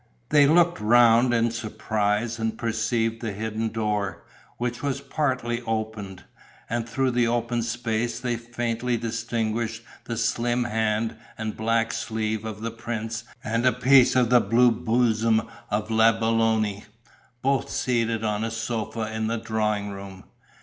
They 0.29 0.47
looked 0.47 0.79
round 0.79 1.31
in 1.31 1.51
surprise 1.51 2.39
and 2.39 2.57
perceived 2.57 3.21
the 3.21 3.33
hidden 3.33 3.67
door, 3.69 4.23
which 4.57 4.81
was 4.81 4.99
partly 4.99 5.61
open, 5.61 6.21
and 6.67 6.89
through 6.89 7.11
the 7.11 7.27
open 7.27 7.61
space 7.61 8.19
they 8.19 8.35
faintly 8.35 8.97
distinguished 8.97 9.83
the 10.05 10.17
slim 10.17 10.63
hand 10.63 11.17
and 11.37 11.55
black 11.55 11.93
sleeve 11.93 12.45
of 12.45 12.61
the 12.61 12.71
prince 12.71 13.25
and 13.43 13.63
a 13.63 13.71
piece 13.71 14.15
of 14.15 14.31
the 14.31 14.41
blue 14.41 14.71
bosom 14.71 15.43
of 15.69 15.91
la 15.91 16.19
Belloni, 16.19 16.85
both 17.43 17.69
seated 17.69 18.23
on 18.23 18.43
a 18.43 18.49
sofa 18.49 19.13
in 19.15 19.27
the 19.27 19.37
drawing 19.37 19.91
room. 19.91 20.23